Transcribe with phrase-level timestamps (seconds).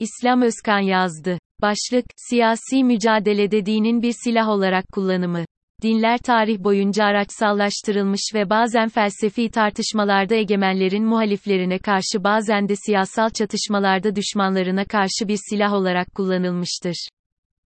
[0.00, 1.38] İslam Özkan yazdı.
[1.62, 5.44] Başlık, siyasi mücadelede dinin bir silah olarak kullanımı.
[5.82, 14.16] Dinler tarih boyunca araçsallaştırılmış ve bazen felsefi tartışmalarda egemenlerin muhaliflerine karşı bazen de siyasal çatışmalarda
[14.16, 17.08] düşmanlarına karşı bir silah olarak kullanılmıştır.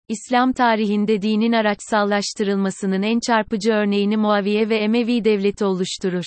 [0.08, 6.24] İslam tarihinde dinin araçsallaştırılmasının en çarpıcı örneğini Muaviye ve Emevi devleti oluşturur.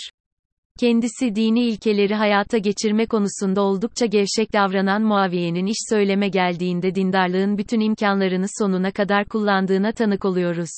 [0.80, 7.80] Kendisi dini ilkeleri hayata geçirme konusunda oldukça gevşek davranan Muaviye'nin iş söyleme geldiğinde dindarlığın bütün
[7.80, 10.70] imkanlarını sonuna kadar kullandığına tanık oluyoruz.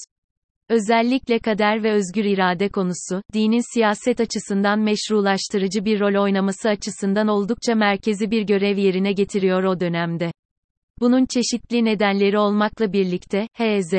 [0.70, 7.76] Özellikle kader ve özgür irade konusu, dinin siyaset açısından meşrulaştırıcı bir rol oynaması açısından oldukça
[7.76, 10.32] merkezi bir görev yerine getiriyor o dönemde.
[11.00, 13.94] Bunun çeşitli nedenleri olmakla birlikte, H.Z.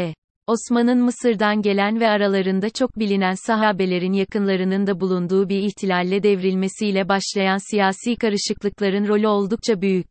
[0.47, 7.71] Osman'ın Mısır'dan gelen ve aralarında çok bilinen sahabelerin yakınlarının da bulunduğu bir ihtilalle devrilmesiyle başlayan
[7.71, 10.07] siyasi karışıklıkların rolü oldukça büyük.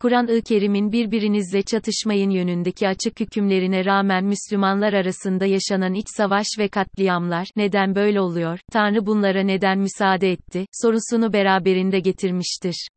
[0.00, 7.46] Kur'an-ı Kerim'in birbirinizle çatışmayın yönündeki açık hükümlerine rağmen Müslümanlar arasında yaşanan iç savaş ve katliamlar,
[7.56, 12.88] neden böyle oluyor, Tanrı bunlara neden müsaade etti, sorusunu beraberinde getirmiştir.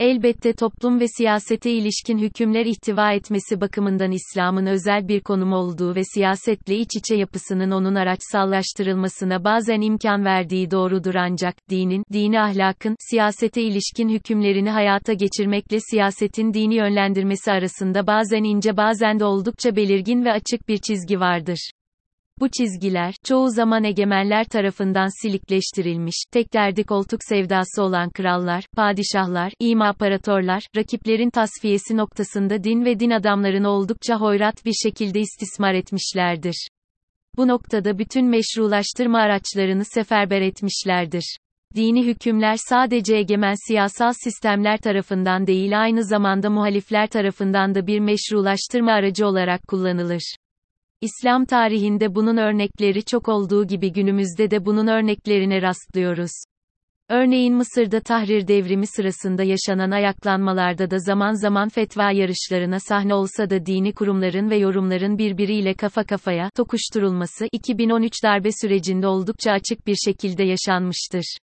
[0.00, 6.04] Elbette toplum ve siyasete ilişkin hükümler ihtiva etmesi bakımından İslam'ın özel bir konum olduğu ve
[6.14, 13.62] siyasetle iç içe yapısının onun araçsallaştırılmasına bazen imkan verdiği doğrudur ancak, dinin, dini ahlakın, siyasete
[13.62, 20.32] ilişkin hükümlerini hayata geçirmekle siyasetin dini yönlendirmesi arasında bazen ince bazen de oldukça belirgin ve
[20.32, 21.70] açık bir çizgi vardır.
[22.40, 30.62] Bu çizgiler, çoğu zaman egemenler tarafından silikleştirilmiş, tek derdi koltuk sevdası olan krallar, padişahlar, imparatorlar,
[30.76, 36.68] rakiplerin tasfiyesi noktasında din ve din adamlarını oldukça hoyrat bir şekilde istismar etmişlerdir.
[37.36, 41.36] Bu noktada bütün meşrulaştırma araçlarını seferber etmişlerdir.
[41.74, 48.92] Dini hükümler sadece egemen siyasal sistemler tarafından değil aynı zamanda muhalifler tarafından da bir meşrulaştırma
[48.92, 50.36] aracı olarak kullanılır.
[51.00, 56.30] İslam tarihinde bunun örnekleri çok olduğu gibi günümüzde de bunun örneklerine rastlıyoruz.
[57.08, 63.66] Örneğin Mısır'da Tahrir devrimi sırasında yaşanan ayaklanmalarda da zaman zaman fetva yarışlarına sahne olsa da
[63.66, 70.44] dini kurumların ve yorumların birbiriyle kafa kafaya tokuşturulması 2013 darbe sürecinde oldukça açık bir şekilde
[70.44, 71.36] yaşanmıştır.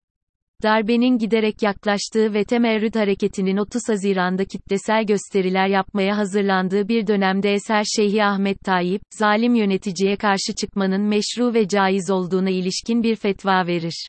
[0.63, 7.85] Darbenin giderek yaklaştığı ve temerrüt hareketinin 30 Haziran'da kitlesel gösteriler yapmaya hazırlandığı bir dönemde Eser
[7.97, 14.07] Şeyhi Ahmet Tayyip, zalim yöneticiye karşı çıkmanın meşru ve caiz olduğuna ilişkin bir fetva verir.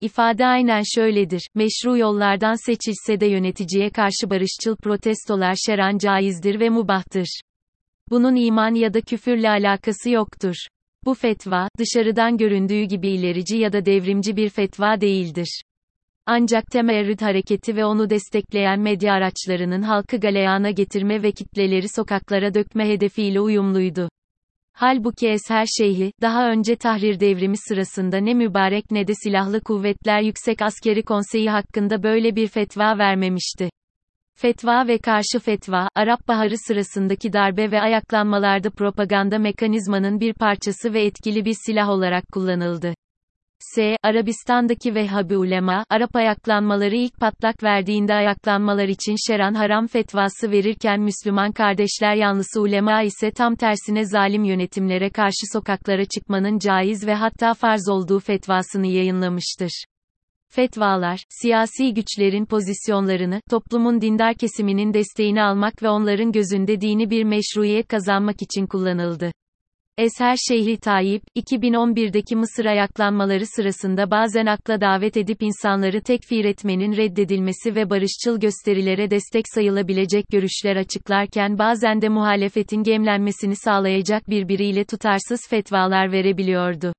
[0.00, 7.40] İfade aynen şöyledir, meşru yollardan seçilse de yöneticiye karşı barışçıl protestolar şeran caizdir ve mubahtır.
[8.10, 10.54] Bunun iman ya da küfürle alakası yoktur.
[11.04, 15.62] Bu fetva, dışarıdan göründüğü gibi ilerici ya da devrimci bir fetva değildir.
[16.32, 22.88] Ancak temerrüt hareketi ve onu destekleyen medya araçlarının halkı galeyana getirme ve kitleleri sokaklara dökme
[22.88, 24.08] hedefiyle uyumluydu.
[24.72, 30.62] Halbuki Esher Şeyhi, daha önce Tahrir devrimi sırasında ne mübarek ne de silahlı kuvvetler yüksek
[30.62, 33.70] askeri konseyi hakkında böyle bir fetva vermemişti.
[34.36, 41.04] Fetva ve karşı fetva, Arap Baharı sırasındaki darbe ve ayaklanmalarda propaganda mekanizmanın bir parçası ve
[41.04, 42.94] etkili bir silah olarak kullanıldı.
[43.62, 43.96] S.
[44.02, 51.52] Arabistan'daki Vehhabi ulema, Arap ayaklanmaları ilk patlak verdiğinde ayaklanmalar için şeran haram fetvası verirken Müslüman
[51.52, 57.88] kardeşler yanlısı ulema ise tam tersine zalim yönetimlere karşı sokaklara çıkmanın caiz ve hatta farz
[57.88, 59.84] olduğu fetvasını yayınlamıştır.
[60.48, 67.88] Fetvalar, siyasi güçlerin pozisyonlarını, toplumun dindar kesiminin desteğini almak ve onların gözünde dini bir meşruiyet
[67.88, 69.32] kazanmak için kullanıldı.
[70.00, 77.74] Esher Şeyhi Tayyip, 2011'deki Mısır ayaklanmaları sırasında bazen akla davet edip insanları tekfir etmenin reddedilmesi
[77.74, 86.12] ve barışçıl gösterilere destek sayılabilecek görüşler açıklarken bazen de muhalefetin gemlenmesini sağlayacak birbiriyle tutarsız fetvalar
[86.12, 86.92] verebiliyordu.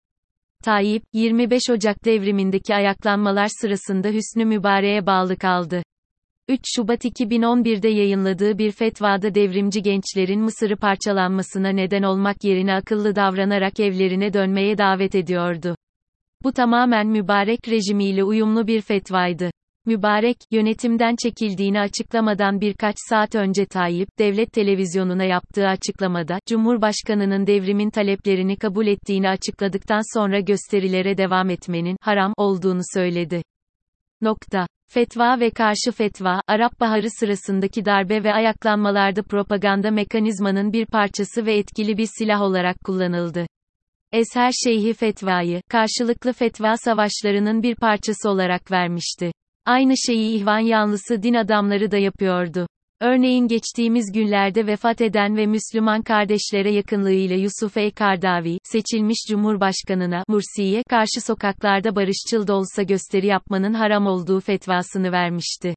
[0.63, 5.84] Tayyip, 25 Ocak devrimindeki ayaklanmalar sırasında Hüsnü Mübarek'e bağlı kaldı.
[6.47, 13.79] 3 Şubat 2011'de yayınladığı bir fetvada devrimci gençlerin Mısır'ı parçalanmasına neden olmak yerine akıllı davranarak
[13.79, 15.76] evlerine dönmeye davet ediyordu.
[16.43, 19.52] Bu tamamen mübarek rejimiyle uyumlu bir fetvaydı.
[19.85, 28.58] Mübarek, yönetimden çekildiğini açıklamadan birkaç saat önce Tayyip, devlet televizyonuna yaptığı açıklamada, Cumhurbaşkanının devrimin taleplerini
[28.58, 33.41] kabul ettiğini açıkladıktan sonra gösterilere devam etmenin, haram, olduğunu söyledi.
[34.22, 34.67] Nokta.
[34.93, 41.58] Fetva ve karşı fetva, Arap Baharı sırasındaki darbe ve ayaklanmalarda propaganda mekanizmanın bir parçası ve
[41.58, 43.46] etkili bir silah olarak kullanıldı.
[44.11, 49.32] Esher Şeyhi fetvayı, karşılıklı fetva savaşlarının bir parçası olarak vermişti.
[49.66, 52.67] Aynı şeyi ihvan yanlısı din adamları da yapıyordu.
[53.02, 57.92] Örneğin geçtiğimiz günlerde vefat eden ve Müslüman kardeşlere yakınlığıyla Yusuf E.
[57.92, 65.76] Kardavi, seçilmiş Cumhurbaşkanına, Mursi'ye, karşı sokaklarda barışçıl da olsa gösteri yapmanın haram olduğu fetvasını vermişti.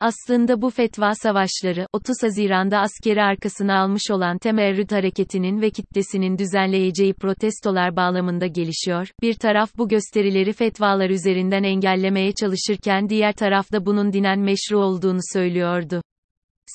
[0.00, 7.14] Aslında bu fetva savaşları, 30 Haziran'da askeri arkasına almış olan Temerrüt hareketinin ve kitlesinin düzenleyeceği
[7.14, 9.08] protestolar bağlamında gelişiyor.
[9.22, 16.02] Bir taraf bu gösterileri fetvalar üzerinden engellemeye çalışırken diğer tarafta bunun dinen meşru olduğunu söylüyordu.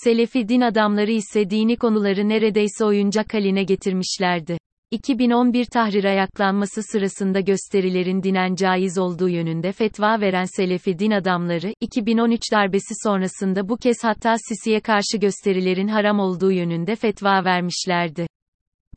[0.03, 4.57] Selefi din adamları ise dini konuları neredeyse oyuncak haline getirmişlerdi.
[4.91, 12.41] 2011 tahrir ayaklanması sırasında gösterilerin dinen caiz olduğu yönünde fetva veren Selefi din adamları, 2013
[12.51, 18.27] darbesi sonrasında bu kez hatta Sisi'ye karşı gösterilerin haram olduğu yönünde fetva vermişlerdi.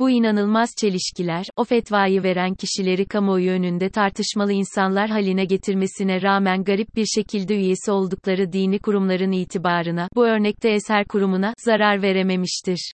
[0.00, 6.97] Bu inanılmaz çelişkiler, o fetvayı veren kişileri kamuoyu önünde tartışmalı insanlar haline getirmesine rağmen garip
[6.97, 12.93] bir şekilde üyesi oldukları dini kurumların itibarına, bu örnekte eser kurumuna, zarar verememiştir.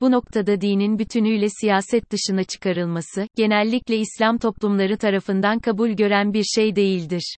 [0.00, 6.76] Bu noktada dinin bütünüyle siyaset dışına çıkarılması, genellikle İslam toplumları tarafından kabul gören bir şey
[6.76, 7.36] değildir.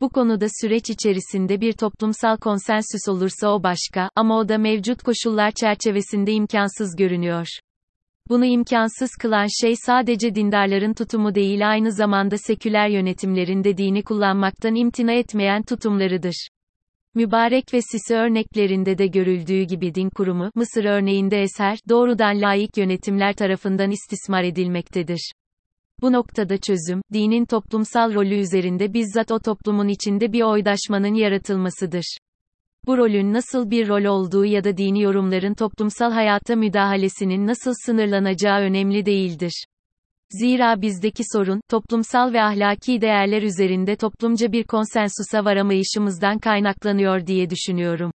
[0.00, 5.50] Bu konuda süreç içerisinde bir toplumsal konsensüs olursa o başka, ama o da mevcut koşullar
[5.50, 7.46] çerçevesinde imkansız görünüyor.
[8.28, 14.74] Bunu imkansız kılan şey sadece dindarların tutumu değil aynı zamanda seküler yönetimlerin de dini kullanmaktan
[14.74, 16.48] imtina etmeyen tutumlarıdır.
[17.14, 23.32] Mübarek ve Sisi örneklerinde de görüldüğü gibi din kurumu, Mısır örneğinde eser, doğrudan layık yönetimler
[23.32, 25.32] tarafından istismar edilmektedir.
[26.02, 32.16] Bu noktada çözüm, dinin toplumsal rolü üzerinde bizzat o toplumun içinde bir oydaşmanın yaratılmasıdır.
[32.86, 38.60] Bu rolün nasıl bir rol olduğu ya da dini yorumların toplumsal hayata müdahalesinin nasıl sınırlanacağı
[38.60, 39.64] önemli değildir.
[40.30, 48.12] Zira bizdeki sorun, toplumsal ve ahlaki değerler üzerinde toplumca bir konsensusa varamayışımızdan kaynaklanıyor diye düşünüyorum.